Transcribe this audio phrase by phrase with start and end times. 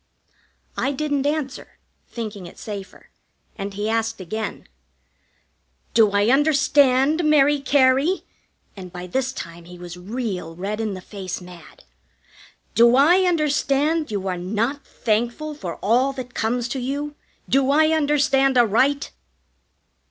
[0.75, 3.11] I didn't answer, thinking it safer,
[3.55, 4.67] and he asked again:
[5.93, 8.23] "Do I understand, Mary Cary"
[8.75, 11.83] and by this time he was real red in the face mad
[12.73, 17.13] "do I understand you are not thankful for all that comes to you?
[17.47, 19.11] Do I understand aright?"